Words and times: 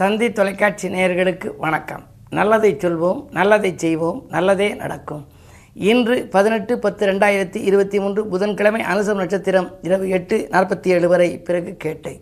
தந்தி 0.00 0.26
தொலைக்காட்சி 0.32 0.88
நேயர்களுக்கு 0.88 1.48
வணக்கம். 1.56 2.02
நல்லதை 2.30 2.74
சொல்வோம் 2.74 3.20
நல்லதை 3.30 3.72
செய்வோம் 3.76 4.18
நல்லதே 4.28 4.74
நடக்கும். 4.74 5.26
இன்று 5.74 6.16
பதினெட்டு 6.34 6.78
பத்து 6.78 7.06
ரெண்டாயிரத்தி 7.06 7.56
இருபத்தி 7.68 8.00
மூன்று 8.00 8.26
புதன்கிழமை 8.26 8.82
அனுசம் 8.82 9.20
நட்சத்திரம் 9.20 9.68
இரவு 9.82 10.08
எட்டு 10.08 10.48
நாற்பத்தி 10.50 10.88
ஏழு 10.88 11.08
வரை 11.08 11.38
பிறகு 11.38 11.76
கேட்டை. 11.76 12.20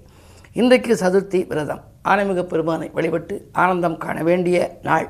இன்றைக்கு 0.52 0.94
சதுர்த்தி 0.94 1.46
விரதம். 1.46 1.82
ஆனமிக 2.08 2.42
பெருமானை 2.42 2.90
வழிபட்டு 2.92 3.48
ஆனந்தம் 3.52 3.98
காண 4.04 4.22
வேண்டிய 4.22 4.78
நாள். 4.82 5.08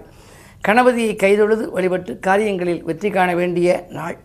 கணபதியை 0.68 1.12
கைதொழுது 1.22 1.66
வழிபட்டு 1.70 2.18
காரியங்களில் 2.18 2.82
வெற்றி 2.84 3.10
காண 3.10 3.34
வேண்டிய 3.34 3.86
நாள். 3.90 4.16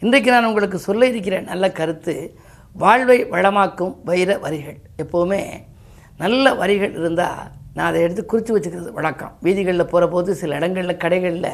இன்றைக்கு 0.00 0.30
நான் 0.30 0.44
உங்களுக்கு 0.44 0.78
சொல்ல 0.78 1.06
இருக்கிற 1.06 1.40
நல்ல 1.40 1.72
கருத்து 1.72 2.34
வாழ்வை 2.72 3.24
வளமாக்கும் 3.24 3.96
வைர 4.04 4.38
வரிகள். 4.38 4.78
எப்போவுமே 5.04 5.42
நல்ல 6.18 6.54
வரிகள் 6.54 6.92
இருந்தால் 6.92 7.58
நான் 7.74 7.86
அதை 7.86 8.02
எடுத்து 8.02 8.26
குறித்து 8.26 8.58
வச்சுக்கிறது 8.58 8.90
வழக்கம். 8.90 9.36
வீதிகளில் 9.40 9.84
போகிற 9.84 10.08
போது 10.08 10.34
சில 10.34 10.54
இடங்களில் 10.54 10.96
கடைகளில் 10.96 11.52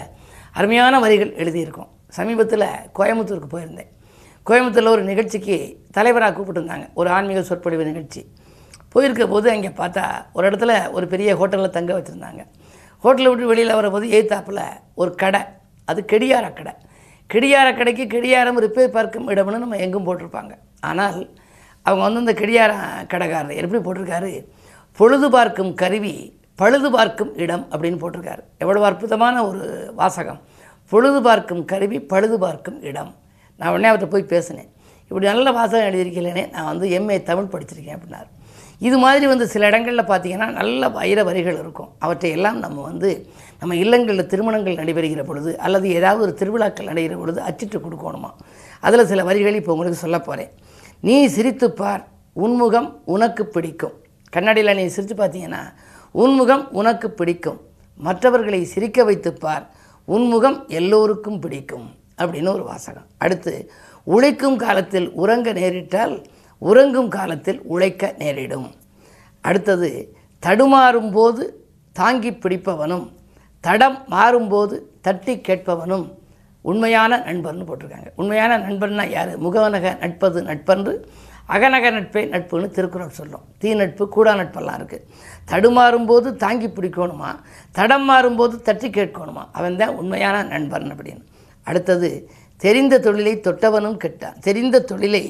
அருமையான 0.52 0.98
வரிகள் 1.00 1.32
எழுதியிருக்கும். 1.32 1.88
சமீபத்தில் 2.08 2.66
கோயம்புத்தூருக்கு 2.98 3.48
போயிருந்தேன். 3.50 3.90
கோயம்புத்தூரில் 4.46 4.88
ஒரு 4.88 5.02
நிகழ்ச்சிக்கு 5.02 5.56
தலைவராக 5.90 6.34
கூப்பிட்டுருந்தாங்க. 6.36 6.88
ஒரு 6.94 7.10
ஆன்மீக 7.10 7.42
சொற்பொழிவு 7.42 7.84
நிகழ்ச்சி. 7.84 8.32
போயிருக்க 8.88 9.26
போது 9.26 9.50
அங்கே 9.50 9.68
பார்த்தா 9.68 10.04
ஒரு 10.32 10.50
இடத்துல 10.50 10.90
ஒரு 10.90 11.06
பெரிய 11.06 11.34
ஹோட்டலில் 11.34 11.76
தங்க 11.78 11.92
வச்சுருந்தாங்க. 11.98 12.42
ஹோட்டலை 13.04 13.28
விட்டு 13.28 13.46
வெளியில் 13.46 13.74
வரும்போது 13.74 14.06
எய்த்தாப்பில் 14.08 14.62
ஒரு 14.94 15.14
கடை. 15.14 15.40
அது 15.84 16.04
கெடியார 16.12 16.52
கடை. 16.52 16.72
கெடியார 17.34 17.76
கடைக்கு 17.76 18.04
கெடியாரம் 18.04 18.60
ரிப்பேர் 18.64 18.96
பார்க்கும் 18.96 19.28
இடம்னு 19.28 19.64
நம்ம 19.64 19.76
எங்கும் 19.76 20.06
போட்டிருப்பாங்க. 20.06 20.52
ஆனால் 20.80 21.30
அவங்க 21.82 22.02
வந்து 22.08 22.20
இந்த 22.20 22.34
கெடியார 22.40 22.72
கடைக்காரர். 23.06 23.58
எப்படி 23.62 23.82
போட்டிருக்காரு? 23.86 24.30
பொழுது 24.96 25.30
பார்க்கும் 25.30 25.74
கருவி 25.74 26.38
பழுது 26.54 26.90
பார்க்கும் 26.90 27.36
இடம் 27.36 27.66
அப்படின்னு 27.70 28.04
போட்டிருக்காரு. 28.04 28.38
எவ்வளவு 28.58 28.84
அற்புதமான 28.84 29.46
ஒரு 29.46 29.92
வாசகம். 29.96 30.40
பொழுது 30.88 31.22
பார்க்கும் 31.22 31.64
கருவி 31.64 32.00
பழுது 32.00 32.38
பார்க்கும் 32.38 32.82
இடம். 32.82 33.14
நான் 33.56 33.72
உடனே 33.72 33.88
அவர்கிட்ட 33.88 34.10
போய் 34.10 34.22
பேசினேன். 34.22 34.72
இப்படி 35.02 35.26
நல்ல 35.26 35.52
வாசகம் 35.52 36.00
எழுதியிருக்கலனே 36.00 36.50
நான் 36.50 36.64
வந்து 36.64 36.88
எம்ஏ 36.88 37.22
தமிழ் 37.22 37.44
படிச்சிருக்கேன் 37.44 37.98
அப்படின்னாரு. 37.98 38.26
இது 38.78 38.98
மாதிரி 38.98 39.26
வந்து 39.26 39.46
சில 39.46 39.66
இடங்களில் 39.66 40.02
பார்த்தீங்கன்னா 40.02 40.50
நல்ல 40.50 40.88
வைர 40.88 41.22
வரிகள் 41.22 41.58
இருக்கும். 41.58 41.88
அவற்றை 41.98 42.30
எல்லாம் 42.30 42.58
நம்ம 42.58 42.82
வந்து 42.82 43.26
நம்ம 43.60 43.76
இல்லங்களில் 43.76 44.26
திருமணங்கள் 44.26 44.74
நடைபெறுகிற 44.74 45.24
பொழுது 45.24 45.58
அல்லது 45.58 45.88
ஏதாவது 45.90 46.22
ஒரு 46.22 46.34
திருவிழாக்கள் 46.34 46.86
நடைகிற 46.86 47.18
பொழுது 47.18 47.40
அச்சிட்டு 47.40 47.78
கொடுக்கணுமா? 47.78 48.30
அதில் 48.80 49.06
சில 49.06 49.24
வரிகள் 49.24 49.54
இப்போ 49.54 49.72
உங்களுக்கு 49.72 50.00
சொல்ல 50.00 50.20
போகிறேன் 50.20 50.50
நீ 51.00 51.26
சிரித்துப் 51.26 51.76
பார் 51.76 52.06
உன்முகம் 52.36 52.92
உனக்கு 53.04 53.46
பிடிக்கும். 53.46 54.04
கண்ணாடியில் 54.36 54.74
நீ 54.74 54.86
சிரித்து 54.86 55.24
பார்த்தீங்கன்னா 55.24 55.72
உன்முகம் 56.14 56.68
உனக்கு 56.68 57.10
பிடிக்கும். 57.10 57.60
மற்றவர்களை 57.96 58.64
சிரிக்க 58.64 59.04
வைத்துப் 59.04 59.40
பார். 59.40 59.70
உன்முகம் 60.08 60.66
எல்லோருக்கும் 60.66 61.40
பிடிக்கும். 61.40 61.90
அப்படின்னு 62.18 62.52
ஒரு 62.52 62.64
வாசகம். 62.64 63.06
அடுத்து 63.18 63.70
உழைக்கும் 64.04 64.56
காலத்தில் 64.56 65.12
உறங்க 65.12 65.52
நேரிட்டால் 65.52 66.24
உறங்கும் 66.58 67.08
காலத்தில் 67.08 67.62
உழைக்க 67.62 68.14
நேரிடும். 68.18 68.74
அடுத்தது 69.40 70.16
தடுமாறும் 70.46 71.12
போது 71.12 71.66
தாங்கி 71.92 72.30
பிடிப்பவனும் 72.30 73.10
தடம் 73.60 74.04
மாறும்போது 74.10 74.80
தட்டி 75.00 75.36
கேட்பவனும். 75.36 76.18
உண்மையான 76.60 77.18
நண்பர்னு 77.18 77.66
போட்டிருக்காங்க. 77.66 78.06
உண்மையான 78.16 78.58
நண்பர்னால் 78.58 79.10
யார்? 79.10 79.42
முகவனக 79.42 79.98
நட்பது 79.98 80.42
நட்பன்று 80.42 81.04
அகநக 81.48 81.90
நட்பே 81.90 82.22
நட்புன்னு 82.34 82.68
திருக்குறள் 82.70 83.18
சொல்லும். 83.18 83.44
தீ 83.58 83.74
நட்பு 83.74 84.08
கூடா 84.08 84.32
நட்பெல்லாம் 84.34 84.78
இருக்குது 84.80 85.04
தடுமாறும் 85.44 86.06
போது 86.06 86.36
தாங்கி 86.36 86.66
பிடிக்கணுமா? 86.66 87.30
தடம் 87.72 88.10
மாறும்போது 88.10 88.62
தட்டி 88.62 88.88
கேட்கணுமா? 88.90 89.44
அவன் 89.52 89.76
தான் 89.76 89.96
உண்மையான 89.96 90.42
நண்பன் 90.42 90.94
அப்படின்னு. 90.94 91.22
அடுத்தது 91.64 92.10
தெரிந்த 92.56 92.98
தொழிலை 92.98 93.36
தொட்டவனும் 93.36 93.98
கெட்டான். 94.04 94.38
தெரிந்த 94.38 94.82
தொழிலை 94.82 95.22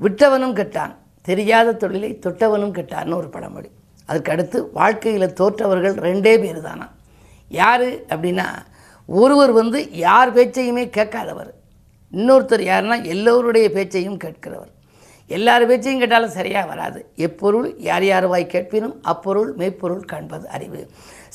விட்டவனும் 0.00 0.56
கெட்டான். 0.60 0.94
தெரியாத 1.22 1.72
தொழிலை 1.72 2.18
தொட்டவனும் 2.26 2.74
கெட்டான்னு 2.78 3.14
ஒரு 3.14 3.28
பழமொழி. 3.28 3.70
அதுக்கு 4.06 4.32
அடுத்து 4.32 4.70
வாழ்க்கையில் 4.72 5.32
தோற்றவர்கள் 5.32 5.94
ரெண்டே 5.94 6.34
பேர் 6.40 6.60
தானா 6.60 6.86
யார் 7.48 7.86
அப்படின்னா 8.14 8.46
ஒருவர் 9.06 9.52
வந்து 9.52 9.92
யார் 9.92 10.34
பேச்சையுமே 10.34 10.84
கேட்காதவர். 10.96 11.50
இன்னொருத்தர் 12.12 12.64
யாருன்னா 12.70 13.04
எல்லோருடைய 13.04 13.70
பேச்சையும் 13.70 14.18
கேட்கிறவர். 14.24 14.72
எல்லார் 15.36 15.68
பேச்சையும் 15.70 16.00
கேட்டாலும் 16.02 16.34
சரியாக 16.36 16.66
வராது. 16.72 17.00
எப்பொருள் 17.26 17.68
யார் 17.88 18.06
யார் 18.10 18.26
வாய் 18.32 18.52
கேட்பினும் 18.54 18.94
அப்பொருள் 19.12 19.50
மெய்ப்பொருள் 19.60 20.04
காண்பது 20.12 20.46
அறிவு. 20.56 20.80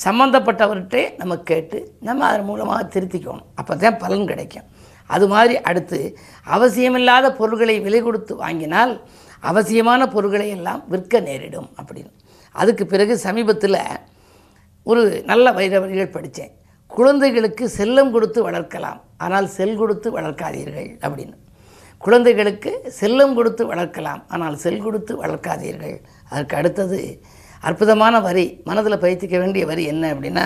சம்மந்தப்பட்டவர்கிட்டே 0.06 1.04
நம்ம 1.22 1.34
கேட்டு 1.50 1.80
நம்ம 2.08 2.26
அதன் 2.30 2.48
மூலமாக 2.52 2.82
திருத்திக்கணும். 2.94 3.46
அப்போ 3.60 3.76
தான் 3.84 4.00
பலன் 4.04 4.30
கிடைக்கும். 4.32 4.68
அது 5.16 5.26
மாதிரி 5.34 5.56
அடுத்து 5.70 6.00
அவசியமில்லாத 6.56 7.28
பொருள்களை 7.40 7.76
விலை 7.86 8.02
கொடுத்து 8.08 8.34
வாங்கினால் 8.44 8.94
அவசியமான 9.52 10.02
பொருள்களை 10.16 10.50
எல்லாம் 10.58 10.82
விற்க 10.92 11.20
நேரிடும் 11.28 11.70
அப்படின்னு. 11.80 12.12
அதுக்கு 12.62 12.84
பிறகு 12.94 13.14
சமீபத்தில் 13.28 13.80
ஒரு 14.92 15.02
நல்ல 15.32 15.46
வைரவரிகள் 15.58 16.14
படித்தேன். 16.16 16.54
குழந்தைகளுக்கு 16.98 17.66
செல்லம் 17.78 18.14
கொடுத்து 18.16 18.40
வளர்க்கலாம். 18.48 19.00
ஆனால் 19.26 19.48
செல் 19.58 19.80
கொடுத்து 19.82 20.08
வளர்க்காதீர்கள் 20.18 20.90
அப்படின்னு. 21.06 21.36
குழந்தைகளுக்கு 22.06 22.72
செல்லம் 23.00 23.36
கொடுத்து 23.38 23.64
வளர்க்கலாம். 23.72 24.22
ஆனால் 24.34 24.56
செல் 24.64 24.84
கொடுத்து 24.86 25.14
வளர்க்காதீர்கள். 25.24 25.96
அதற்கு 26.32 26.56
அடுத்தது 26.60 27.00
அற்புதமான 27.68 28.16
வரி 28.28 28.46
மனதில் 28.70 29.02
பயிற்சிக்க 29.04 29.36
வேண்டிய 29.44 29.64
வரி 29.72 29.84
என்ன 29.94 30.04
அப்படின்னா 30.14 30.46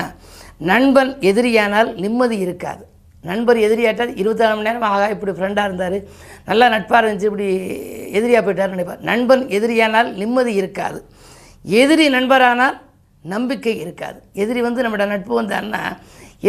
நண்பன் 0.71 1.11
எதிரியானால் 1.29 1.89
நிம்மதி 2.03 2.37
இருக்காது. 2.45 2.83
நண்பர் 3.29 3.59
எதிரியாட்டால் 3.67 4.11
இருபத்தாறு 4.21 4.55
மணி 4.57 4.67
நேரம் 4.67 4.85
ஆகா 4.89 5.07
இப்படி 5.13 5.31
ஃப்ரெண்டாக 5.37 5.69
இருந்தார். 5.69 5.97
நல்லா 6.49 6.65
நட்பாக 6.73 6.99
இருந்துச்சு 7.01 7.29
இப்படி 7.29 7.47
எதிரியாக 8.17 8.41
போயிட்டார் 8.45 8.73
நினைப்பார். 8.75 9.01
நண்பன் 9.09 9.43
எதிரியானால் 9.57 10.09
நிம்மதி 10.21 10.53
இருக்காது. 10.61 10.99
எதிரி 11.81 12.05
நண்பரானால் 12.17 12.77
நம்பிக்கை 13.33 13.73
இருக்காது. 13.83 14.19
எதிரி 14.43 14.61
வந்து 14.67 14.83
நம்மளோட 14.85 15.07
நட்பு 15.13 15.33
வந்தான்னா 15.41 15.81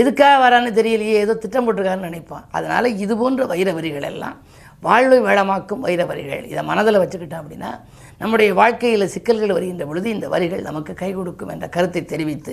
எதுக்காக 0.00 0.36
வரான்னு 0.44 0.70
தெரியலையே 0.78 1.16
ஏதோ 1.24 1.34
திட்டம் 1.42 1.66
போட்டிருக்காருன்னு 1.66 2.10
நினைப்பான். 2.10 2.46
அதனால் 2.56 2.88
இது 3.04 3.14
போன்ற 3.22 3.44
வைர 3.52 3.68
வரிகள் 3.78 4.08
எல்லாம் 4.12 4.36
வாழ்வை 4.80 5.18
வளமாக்கும் 5.20 5.80
வைர 5.80 6.04
வரிகள் 6.04 6.44
இதை 6.44 6.62
மனதில் 6.64 6.98
வச்சுக்கிட்டோம் 6.98 7.42
அப்படின்னா 7.42 7.70
நம்முடைய 8.18 8.54
வாழ்க்கையில் 8.54 9.08
சிக்கல்கள் 9.08 9.52
வருகின்ற 9.52 9.86
பொழுது 9.86 10.10
இந்த 10.10 10.28
வரிகள் 10.28 10.62
நமக்கு 10.62 10.94
கை 10.94 11.12
கொடுக்கும் 11.12 11.48
என்ற 11.48 11.68
கருத்தை 11.68 12.04
தெரிவித்து 12.04 12.52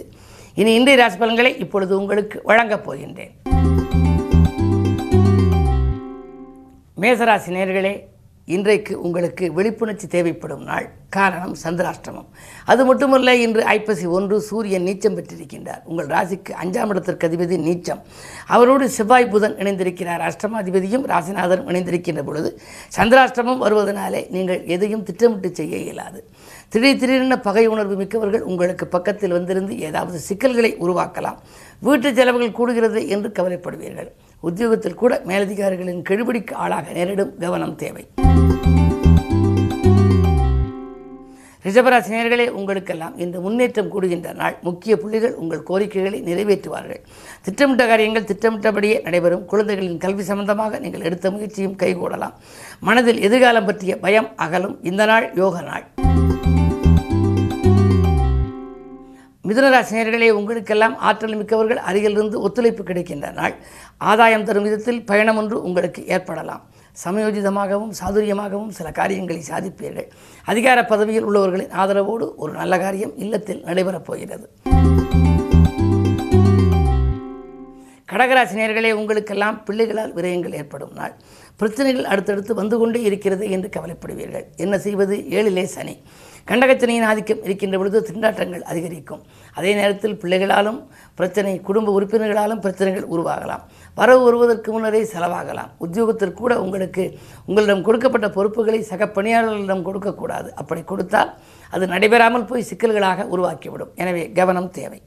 இனி 0.56 0.74
இன்றைய 0.74 1.00
ராசி 1.02 1.18
பலன்களை 1.18 1.58
இப்பொழுது 1.58 2.00
உங்களுக்கு 2.00 2.42
வழங்கப் 2.44 2.92
போகின்றேன். 2.92 3.34
மேசராசி 7.02 7.50
நேர்களே 7.58 7.94
இன்றைக்கு 8.48 9.02
உங்களுக்கு 9.02 9.46
விழிப்புணர்ச்சி 9.56 10.08
தேவைப்படும் 10.08 10.64
நாள். 10.64 10.90
காரணம் 11.10 11.56
சந்திராஷ்டமம். 11.64 12.28
அது 12.66 12.86
மட்டுமல்ல 12.86 13.36
இன்று 13.36 13.64
ஐப்பசி 13.64 14.06
ஒன்று 14.06 14.42
சூரியன் 14.42 14.84
நீச்சம் 14.84 15.16
பெற்றிருக்கின்றார். 15.18 15.82
உங்கள் 15.84 16.08
ராசிக்கு 16.08 16.52
அஞ்சாம் 16.64 16.88
இடத்திற்கு 16.88 17.28
அதிபதி 17.28 17.58
நீச்சம். 17.60 18.02
அவரோடு 18.48 18.90
செவ்வாய் 18.90 19.28
புதன் 19.28 19.56
இணைந்திருக்கிறார். 19.56 20.24
அஷ்டமாதிபதியும் 20.28 21.08
ராசிநாதரும் 21.14 21.70
இணைந்திருக்கின்ற 21.72 22.24
பொழுது 22.24 22.60
சந்திராஷ்டமம் 22.98 23.64
வருவதனாலே 23.66 24.30
நீங்கள் 24.30 24.64
எதையும் 24.66 25.04
திட்டமிட்டு 25.04 25.52
செய்ய 25.54 25.78
இயலாது. 25.78 26.24
திடீர் 26.70 27.00
திடீரென 27.00 27.40
பகை 27.40 27.68
உணர்வு 27.68 27.96
மிக்கவர்கள் 27.96 28.42
உங்களுக்கு 28.42 28.88
பக்கத்தில் 28.88 29.32
வந்திருந்து 29.32 29.80
ஏதாவது 29.80 30.18
சிக்கல்களை 30.18 30.78
உருவாக்கலாம். 30.80 31.38
வீட்டு 31.80 32.14
செலவுகள் 32.14 32.58
கூடுகிறது 32.60 33.08
என்று 33.08 33.30
கவலைப்படுவீர்கள். 33.30 34.12
உத்தியோகத்தில் 34.48 35.00
கூட 35.02 35.14
மேலதிகாரிகளின் 35.30 36.04
கெடுபிடிக்கு 36.10 36.54
ஆளாக 36.64 36.92
நேரிடும் 36.98 37.34
கவனம் 37.44 37.76
தேவை. 37.84 38.04
ரிஷபராசினியர்களே 41.66 42.46
உங்களுக்கெல்லாம் 42.58 43.14
இந்த 43.24 43.40
முன்னேற்றம் 43.46 43.90
கூடுகின்ற 43.94 44.34
நாள் 44.42 44.58
முக்கிய 44.68 44.94
புள்ளிகள் 44.98 45.34
உங்கள் 45.44 45.64
கோரிக்கைகளை 45.70 46.20
நிறைவேற்றுவார்கள். 46.28 47.02
திட்டமிட்ட 47.46 47.86
காரியங்கள் 47.92 48.28
திட்டமிட்டபடியே 48.32 48.98
நடைபெறும். 49.08 49.46
குழந்தைகளின் 49.46 49.98
கல்வி 49.98 50.24
சம்பந்தமாக 50.24 50.80
நீங்கள் 50.80 51.08
எடுத்த 51.10 51.32
முயற்சியும் 51.32 51.78
கைகூடலாம். 51.84 52.36
மனதில் 52.80 53.22
எதிர்காலம் 53.30 53.66
பற்றிய 53.66 53.96
பயம் 54.06 54.30
அகலும். 54.46 54.78
இந்த 54.92 55.06
நாள் 55.06 55.28
யோக 55.36 55.62
நாள். 55.62 55.86
மிதுனராசினியர்களே 59.48 60.30
உங்களுக்கெல்லாம் 60.30 60.98
ஆற்றல் 60.98 61.36
மிக்கவர்கள் 61.36 61.78
அருகிலிருந்து 61.78 62.42
ஒத்துழைப்பு 62.42 62.84
கிடைக்கின்ற 62.84 63.32
நாள். 63.32 63.56
ஆதாயம் 63.98 64.44
தரும் 64.44 64.64
விதத்தில் 64.64 65.06
பயணம் 65.06 65.38
ஒன்று 65.38 65.62
உங்களுக்கு 65.62 66.08
ஏற்படலாம். 66.08 66.64
சமயோஜிதமாகவும் 67.06 67.92
சாதுரியமாகவும் 68.00 68.70
சில 68.70 68.92
காரியங்களை 68.92 69.44
சாதிப்பீர்கள். 69.50 70.08
அதிகார 70.46 70.86
பதவியில் 70.86 71.28
உள்ளவர்களின் 71.28 71.72
ஆதரவோடு 71.78 72.32
ஒரு 72.36 72.54
நல்ல 72.54 72.80
காரியம் 72.80 73.18
இல்லத்தில் 73.18 73.64
நடைபெறப் 73.64 74.06
போகிறது. 74.06 74.50
கடகராசினியர்களே 78.12 78.92
உங்களுக்கெல்லாம் 78.92 79.64
பிள்ளைகளால் 79.64 80.16
விரயங்கள் 80.16 80.54
ஏற்படும் 80.54 80.94
நாள். 80.94 81.14
பிரச்சனைகள் 81.56 82.04
அடுத்தடுத்து 82.04 82.54
வந்து 82.54 82.78
கொண்டே 82.78 83.02
இருக்கிறது 83.02 83.50
என்று 83.50 83.70
கவலைப்படுவீர்கள். 83.78 84.46
என்ன 84.58 84.78
செய்வது? 84.78 85.18
ஏழிலே 85.18 85.64
சனி. 85.64 86.02
கண்டகச்சனையின் 86.50 87.06
ஆதிக்கம் 87.10 87.44
இருக்கின்ற 87.46 87.76
பொழுது 87.82 88.00
திண்டாட்டங்கள் 88.08 88.64
அதிகரிக்கும். 88.72 89.22
அதே 89.58 89.72
நேரத்தில் 89.80 90.18
பிள்ளைகளாலும் 90.24 90.78
பிரச்சனை 91.20 91.54
குடும்ப 91.68 91.94
உறுப்பினர்களாலும் 91.98 92.62
பிரச்சனைகள் 92.66 93.08
உருவாகலாம். 93.14 93.64
வரவு 94.00 94.22
வருவதற்கு 94.28 94.70
முன்னரே 94.76 95.02
செலவாகலாம். 95.14 95.72
உத்தியோகத்தில் 95.86 96.38
கூட 96.42 96.54
உங்களுக்கு 96.66 97.06
உங்களிடம் 97.50 97.86
கொடுக்கப்பட்ட 97.88 98.30
பொறுப்புகளை 98.38 98.82
சக 98.92 99.10
பணியாளர்களிடம் 99.18 99.86
கொடுக்கக்கூடாது. 99.90 100.52
அப்படி 100.62 100.84
கொடுத்தால் 100.94 101.32
அது 101.76 101.88
நடைபெறாமல் 101.96 102.50
போய் 102.52 102.70
சிக்கல்களாக 102.72 103.28
உருவாக்கிவிடும். 103.36 103.94
எனவே 104.04 104.26
கவனம் 104.42 104.72
தேவை. 104.80 105.02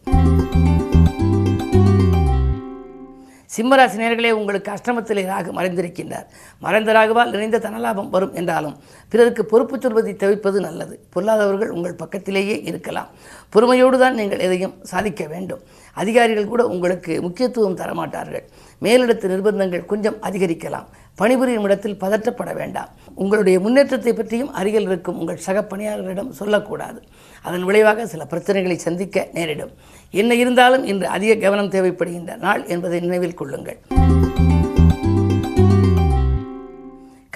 சிம்மராசினியர்களே 3.59 4.31
உங்களுக்கு 4.31 4.71
அஷ்டமத்தில் 4.73 5.21
ராகு 5.31 5.51
மறைந்திருக்கின்றார். 5.59 6.27
மறைந்த 6.65 6.93
ராகுவால் 6.93 7.33
நிறைந்த 7.35 7.59
தனலாபம் 7.59 8.11
வரும் 8.15 8.35
என்றாலும் 8.35 8.77
பிறருக்கு 9.13 9.45
பொறுப்பு 9.45 9.77
சொல்வதை 9.81 10.17
தவிர்ப்பது 10.17 10.61
நல்லது. 10.61 10.95
பொல்லாதவர்கள் 11.15 11.73
உங்கள் 11.77 12.01
பக்கத்திலேயே 12.03 12.57
இருக்கலாம். 12.63 13.09
பொறுமையோடு 13.51 13.99
தான் 13.99 14.15
நீங்கள் 14.15 14.39
எதையும் 14.39 14.75
சாதிக்க 14.83 15.27
வேண்டும். 15.27 15.63
அதிகாரிகள் 15.95 16.53
கூட 16.53 16.67
உங்களுக்கு 16.67 17.23
முக்கியத்துவம் 17.27 17.77
தரமாட்டார்கள். 17.77 18.45
மேலிடத்து 18.83 19.27
நிர்பந்தங்கள் 19.35 19.85
கொஞ்சம் 19.93 20.19
அதிகரிக்கலாம். 20.23 20.89
பணிபுரியும் 21.15 21.65
இடத்தில் 21.65 22.01
பதற்றப்பட 22.01 22.55
வேண்டாம். 22.55 22.91
உங்களுடைய 23.23 23.57
முன்னேற்றத்தை 23.65 24.13
பற்றியும் 24.19 24.53
அருகில் 24.61 24.89
இருக்கும். 24.89 25.19
உங்கள் 25.21 25.45
சக 25.47 25.61
பணியாளர்களிடம் 25.71 26.31
சொல்லக்கூடாது. 26.41 27.01
அதன் 27.47 27.67
விளைவாக 27.69 28.07
சில 28.13 28.25
பிரச்சனைகளை 28.33 28.77
சந்திக்க 28.87 29.27
நேரிடும். 29.37 29.73
என்ன 30.21 30.35
இருந்தாலும் 30.43 30.85
இன்று 30.93 31.09
அதிக 31.17 31.41
கவனம் 31.45 31.73
தேவைப்படுகின்ற 31.77 32.37
நாள் 32.47 32.63
என்பதை 32.75 33.01
நினைவில் 33.07 33.39
கொள்ளுங்கள். 33.41 33.81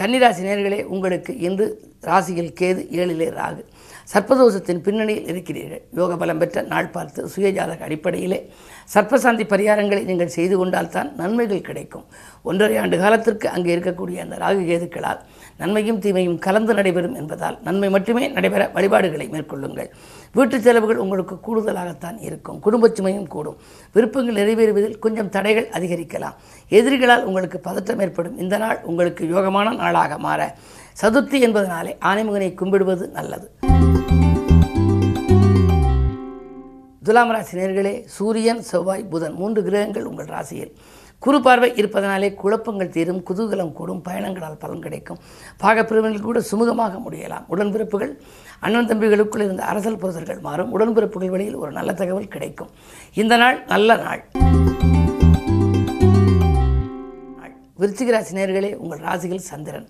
கன்னிராசி 0.00 0.42
நேர்களே 0.46 0.78
உங்களுக்கு 0.94 1.32
இன்று 1.46 1.66
ராசியில் 2.08 2.54
கேது 2.60 2.82
ஏழிலே 3.00 3.28
ராகு. 3.40 3.62
சர்ப்பதோஷத்தின் 4.12 4.80
பின்னணியில் 4.86 5.28
இருக்கிறீர்கள். 5.32 5.82
யோக 5.98 6.12
பலம் 6.20 6.40
பெற்ற 6.40 6.62
நாள் 6.72 6.88
பார்த்து 6.94 7.20
சுயஜாதக 7.34 7.84
அடிப்படையிலே 7.88 8.38
சர்ப்பசாந்தி 8.94 9.44
பரிகாரங்களை 9.52 10.02
நீங்கள் 10.08 10.32
செய்து 10.36 10.54
கொண்டால்தான் 10.60 11.10
நன்மைகள் 11.20 11.66
கிடைக்கும். 11.68 12.06
ஒன்றரை 12.50 12.76
ஆண்டு 12.82 12.98
காலத்திற்கு 13.02 13.48
அங்கே 13.56 13.70
இருக்கக்கூடிய 13.76 14.18
அந்த 14.24 14.38
ராகு 14.44 14.62
கேதுக்களால் 14.70 15.20
நன்மையும் 15.62 16.00
தீமையும் 16.04 16.38
கலந்து 16.46 16.74
நடைபெறும் 16.74 17.16
என்பதால் 17.20 17.56
நன்மை 17.64 17.88
மட்டுமே 17.94 18.24
நடைபெற 18.36 18.62
வழிபாடுகளை 18.74 19.26
மேற்கொள்ளுங்கள். 19.28 19.88
வீட்டு 20.32 20.60
செலவுகள் 20.60 21.02
உங்களுக்கு 21.04 21.36
கூடுதலாகத்தான் 21.46 22.18
இருக்கும். 22.28 22.60
குடும்ப 22.66 22.88
சுமையும் 22.88 23.30
கூடும். 23.34 23.58
விருப்பங்கள் 23.92 24.38
நிறைவேறுவதில் 24.40 24.98
கொஞ்சம் 24.98 25.32
தடைகள் 25.36 25.68
அதிகரிக்கலாம். 25.78 26.36
எதிரிகளால் 26.70 27.28
உங்களுக்கு 27.30 27.60
பதற்றம் 27.60 28.00
ஏற்படும். 28.00 28.38
இந்த 28.38 28.58
நாள் 28.64 28.80
உங்களுக்கு 28.82 29.24
யோகமான 29.34 29.76
நாளாக 29.76 30.18
மாற 30.18 30.40
சதுர்த்தி 31.02 31.38
என்பதனாலே 31.46 31.92
ஆனைமுகனை 32.04 32.48
கும்பிடுவது 32.54 33.04
நல்லது. 33.18 33.48
துலாம் 37.06 37.30
ராசி 37.30 37.54
நேர்களே 37.58 37.94
சூரியன் 38.16 38.60
செவ்வாய் 38.62 39.08
புதன் 39.12 39.36
மூன்று 39.40 39.60
கிரகங்கள் 39.62 40.04
உங்கள் 40.10 40.30
ராசியில். 40.34 40.72
குறு 41.24 41.38
பார்வை 41.46 41.68
இருப்பதனாலே 41.80 42.28
குழப்பங்கள் 42.40 42.92
தீரும் 42.94 43.20
குதூகலம் 43.28 43.72
கூடும் 43.78 44.00
பயணங்களால் 44.06 44.60
பலன் 44.62 44.84
கிடைக்கும். 44.86 45.20
பாகப்பிரிவினர் 45.62 46.26
கூட 46.28 46.40
சுமூகமாக 46.50 46.94
முடியலாம். 47.06 47.44
உடன்பிறப்புகள் 47.54 48.12
அண்ணன் 48.66 48.88
தம்பிகளுக்குள் 48.90 49.44
இருந்த 49.46 49.62
அரசல் 49.72 50.00
புரசல்கள் 50.02 50.40
மாறும். 50.48 50.72
உடன்பிறப்புகள் 50.76 51.34
வழியில் 51.34 51.60
ஒரு 51.62 51.72
நல்ல 51.78 51.92
தகவல் 52.00 52.32
கிடைக்கும். 52.34 52.72
இந்த 53.22 53.36
நாள் 53.42 53.58
நல்ல 53.74 53.96
நாள். 54.04 54.22
விருச்சிக 57.82 58.10
ராசி 58.14 58.32
நேர்களே 58.36 58.68
உங்கள் 58.82 59.00
ராசிகள் 59.06 59.46
சந்திரன். 59.50 59.86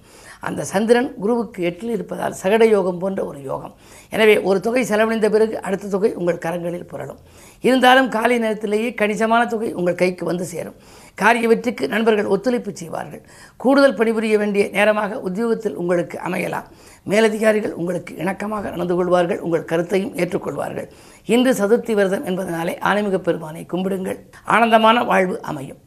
அந்த 0.49 0.65
சந்திரன் 0.71 1.09
குருவுக்கு 1.23 1.61
எட்டில் 1.69 1.93
இருப்பதால் 1.97 2.37
சகட 2.43 2.65
யோகம் 2.75 3.01
போன்ற 3.03 3.21
ஒரு 3.31 3.41
யோகம். 3.43 3.75
எனவே 4.15 4.35
ஒரு 4.49 4.59
தொகை 4.67 4.83
செலவழிந்த 4.91 5.29
பிறகு 5.35 5.55
அடுத்த 5.67 5.91
தொகை 5.95 6.11
உங்கள் 6.21 6.43
கரங்களில் 6.45 6.89
புரளும். 6.93 7.21
இருந்தாலும் 7.69 8.09
காலை 8.17 8.39
நேரத்திலேயே 8.45 8.91
கணிசமான 9.01 9.43
தொகை 9.47 9.71
உங்கள் 9.81 10.01
கைக்கு 10.03 10.25
வந்து 10.31 10.47
சேரும். 10.55 10.79
காரியவற்றுக்கு 11.21 11.89
நண்பர்கள் 11.89 12.25
ஒத்துழைப்பு 12.25 12.77
செய்வார்கள். 12.77 13.23
கூடுதல் 13.57 13.95
பணிபுரிய 13.95 14.39
வேண்டிய 14.39 14.69
நேரமாக 14.73 15.21
உத்தியோகத்தில் 15.21 15.75
உங்களுக்கு 15.75 16.19
அமையலாம். 16.29 16.69
மேலதிகாரிகள் 17.05 17.73
உங்களுக்கு 17.73 18.15
இணக்கமாக 18.15 18.71
நடந்து 18.71 18.95
கொள்வார்கள். 18.95 19.41
உங்கள் 19.41 19.65
கருத்தையும் 19.65 20.17
ஏற்றுக்கொள்வார்கள். 20.17 20.89
இன்று 21.27 21.53
சதுர்த்தி 21.53 21.95
விரதம் 21.95 22.27
என்பதனாலே 22.27 22.81
ஆன்மீக 22.81 23.19
பெருமானை 23.19 23.67
கும்பிடுங்கள். 23.67 24.19
ஆனந்தமான 24.45 25.05
வாழ்வு 25.05 25.41
அமையும். 25.43 25.81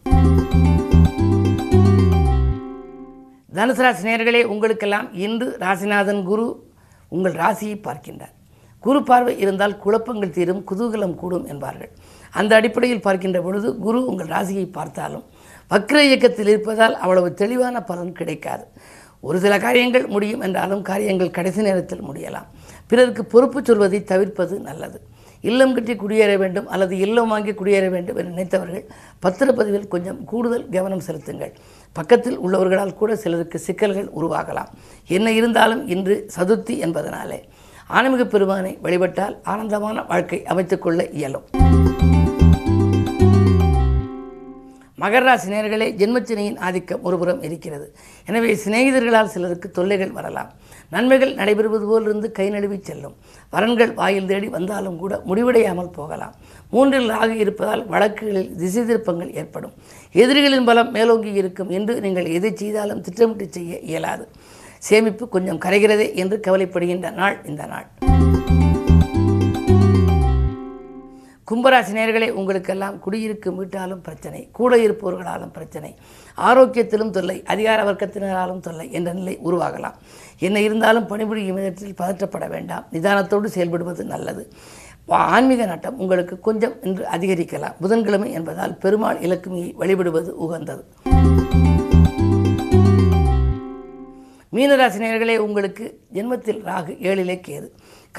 தனுசு 3.56 3.82
ராசி 3.86 4.08
நேர்களே 4.08 4.44
உங்களுக்கெல்லாம் 4.44 5.14
இன்று 5.14 5.58
ராசிநாதன் 5.60 6.24
குரு 6.24 6.46
உங்கள் 7.10 7.34
ராசியை 7.34 7.78
பார்க்கின்றார். 7.84 8.34
குரு 8.80 9.04
பார்வை 9.04 9.40
இருந்தால் 9.40 9.78
குழப்பங்கள் 9.78 10.30
தீரும் 10.30 10.64
குதூகலம் 10.72 11.16
கூடும் 11.16 11.46
என்பார்கள். 11.46 11.90
அந்த 12.42 12.52
அடிப்படையில் 12.60 13.06
பார்க்கின்ற 13.08 13.40
பொழுது 13.46 13.70
குரு 13.86 14.00
உங்கள் 14.12 14.32
ராசியை 14.36 14.66
பார்த்தாலும் 14.78 15.26
வக்ர 15.72 15.98
இயக்கத்தில் 16.10 16.52
இருப்பதால் 16.54 16.96
அவ்வளவு 17.04 17.30
தெளிவான 17.42 17.76
பலன் 17.90 18.18
கிடைக்காது. 18.20 18.66
ஒரு 19.28 19.38
சில 19.44 19.54
காரியங்கள் 19.66 20.06
முடியும் 20.16 20.44
என்றாலும் 20.48 20.82
காரியங்கள் 20.90 21.36
கடைசி 21.38 21.62
நேரத்தில் 21.68 22.08
முடியலாம். 22.10 22.48
பிறருக்கு 22.90 23.24
பொறுப்பு 23.34 23.60
சொல்வதை 23.68 24.00
தவிர்ப்பது 24.12 24.56
நல்லது. 24.70 24.98
இல்லம் 25.50 25.74
கட்டி 25.76 25.94
குடியேற 26.02 26.32
வேண்டும் 26.44 26.68
அல்லது 26.74 26.94
இல்லம் 27.06 27.32
வாங்கி 27.34 27.54
குடியேற 27.60 27.88
வேண்டும் 27.96 28.18
என்று 28.20 28.32
நினைத்தவர்கள் 28.36 28.86
பத்திரப்பதிவில் 29.24 29.90
கொஞ்சம் 29.94 30.20
கூடுதல் 30.32 30.66
கவனம் 30.76 31.04
செலுத்துங்கள். 31.08 31.54
பக்கத்தில் 31.98 32.38
உள்ளவர்களால் 32.46 32.98
கூட 33.02 33.12
சிலருக்கு 33.24 33.60
சிக்கல்கள் 33.68 34.10
உருவாகலாம். 34.20 34.72
என்ன 35.18 35.32
இருந்தாலும் 35.40 35.84
இன்று 35.96 36.18
சதுர்த்தி 36.38 36.76
என்பதனாலே 36.88 37.40
ஆன்மீக 37.98 38.24
பெருமானை 38.26 38.74
வழிபட்டால் 38.86 39.38
ஆனந்தமான 39.54 40.06
வாழ்க்கை 40.12 40.42
அமைத்துக்கொள்ள 40.54 41.02
இயலும். 41.20 41.48
மகர 45.02 45.22
ராசி 45.28 45.48
நேர்களே 45.52 45.88
ஜென்மச்சினையின் 46.00 46.60
ஆதிக்கம் 46.68 47.02
ஒருபுறம் 47.08 47.42
இருக்கிறது. 47.48 47.88
எனவே 48.30 48.52
சிநேகிதர்களால் 48.62 49.32
சிலருக்கு 49.34 49.68
தொல்லைகள் 49.78 50.14
வரலாம். 50.18 50.52
நன்மைகள் 50.94 51.34
நடைபெறுவது 51.40 51.86
போலிருந்து 51.92 52.28
கை 52.38 52.48
நழுவி 52.54 52.78
செல்லும். 52.90 53.16
வரன்கள் 53.56 53.92
வாயில் 54.00 54.30
தேடி 54.32 54.48
வந்தாலும் 54.56 54.98
கூட 55.02 55.14
முடிவடையாமல் 55.30 55.92
போகலாம். 55.98 56.34
மூன்றில் 56.74 57.10
ராகு 57.14 57.36
இருப்பதால் 57.44 57.84
வழக்குகளில் 57.94 58.50
திசை 58.62 58.84
திருப்பங்கள் 58.92 59.36
ஏற்படும். 59.42 59.76
எதிரிகளின் 60.24 60.68
பலம் 60.72 60.92
மேலோங்கி 60.98 61.34
இருக்கும் 61.44 61.74
என்று 61.80 61.96
நீங்கள் 62.08 62.34
எதை 62.40 62.54
செய்தாலும் 62.64 63.04
திட்டமிட்டு 63.08 63.48
செய்ய 63.58 63.80
இயலாது. 63.92 64.26
சேமிப்பு 64.90 65.26
கொஞ்சம் 65.36 65.64
கரைகிறதே 65.68 66.10
என்று 66.24 66.38
கவலைப்படுகின்ற 66.48 67.10
நாள் 67.22 67.38
இந்த 67.52 67.66
நாள். 67.74 67.88
கும்பராசி 71.52 71.92
நேர்களே 71.96 72.30
உங்களுக்கெல்லாம் 72.30 73.00
குடியிருக்கும் 73.00 73.56
வீட்டாலும் 73.56 74.02
பிரச்சனை 74.02 74.50
கூட 74.52 74.78
இருப்பவர்களாலும் 74.78 75.52
பிரச்சனை 75.54 75.96
ஆரோக்கியத்திலும் 76.38 77.10
தொல்லை 77.10 77.44
அதிகார 77.44 77.84
வர்க்கத்தினராலும் 77.84 78.60
தொல்லை 78.60 78.92
என்ற 78.92 79.14
நிலை 79.14 79.40
உருவாகலாம். 79.46 79.94
என்ன 80.40 80.62
இருந்தாலும் 80.62 81.08
பணிபுரியும் 81.08 81.56
விதத்தில் 81.56 81.96
பதற்றப்பட 82.02 82.50
வேண்டாம். 82.50 82.86
நிதானத்தோடு 82.92 83.50
செயல்படுவது 83.56 84.04
நல்லது. 84.04 84.52
ஆன்மீக 85.08 85.66
நாட்டம் 85.66 85.98
உங்களுக்கு 85.98 86.40
கொஞ்சம் 86.40 86.84
இன்று 86.84 87.06
அதிகரிக்கலாம். 87.12 87.76
புதன்கிழமை 87.82 88.32
என்பதால் 88.32 88.78
பெருமாள் 88.78 89.20
இலக்குமியை 89.20 89.74
வழிபடுவது 89.76 90.30
உகந்தது. 90.46 90.86
மீனராசினியர்களே 94.56 95.38
உங்களுக்கு 95.38 96.00
ஜென்மத்தில் 96.14 96.60
ராகு 96.70 96.92
ஏழிலே 97.08 97.36
கேது. 97.48 97.70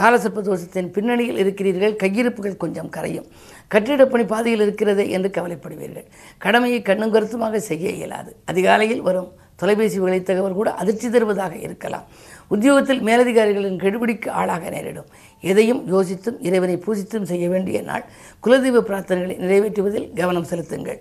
காலசர்ப்ப 0.01 0.41
தோஷத்தின் 0.43 0.93
பின்னணியில் 0.93 1.39
இருக்கிறீர்கள். 1.39 1.97
கையிருப்புகள் 2.03 2.57
கொஞ்சம் 2.57 2.91
கரையும். 2.97 3.27
கட்டிடப்பணி 3.75 4.27
பாதையில் 4.27 4.61
இருக்கிறது 4.61 5.11
என்று 5.11 5.29
கவலைப்படுவீர்கள். 5.29 6.07
கடமையை 6.39 6.83
கண்ணும் 6.83 7.11
கருத்துமாக 7.11 7.61
செய்ய 7.61 7.91
இயலாது. 7.91 8.37
அதிகாலையில் 8.45 9.01
வரும் 9.01 9.33
தொலைபேசி 9.57 9.99
வழி 9.99 10.23
தகவல் 10.23 10.59
கூட 10.61 10.75
அதிர்ச்சி 10.75 11.11
தருவதாக 11.11 11.57
இருக்கலாம். 11.57 12.05
உத்தியோகத்தில் 12.49 13.01
மேலதிகாரிகளின் 13.01 13.81
கெடுபிடிக்கு 13.81 14.29
ஆளாக 14.29 14.71
நேரிடும். 14.71 15.09
எதையும் 15.41 15.83
யோசித்தும் 15.93 16.39
இறைவனை 16.41 16.77
பூஜித்தும் 16.77 17.29
செய்ய 17.33 17.49
வேண்டிய 17.49 17.83
நாள். 17.83 18.05
குலதெய்வ 18.47 18.83
பிரார்த்தனைகளை 18.83 19.37
நிறைவேற்றுவதில் 19.47 20.13
கவனம் 20.17 20.45
செலுத்துங்கள். 20.45 21.01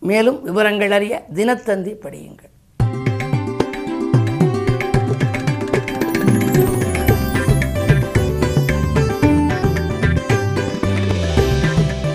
மேலும் 0.00 0.42
விவரங்கள் 0.42 0.90
அறிய 0.90 1.26
தினத்தந்தி 1.34 1.94
படியுங்கள். 2.04 2.51